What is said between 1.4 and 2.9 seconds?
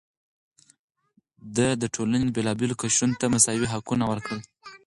ده د ټولنې بېلابېلو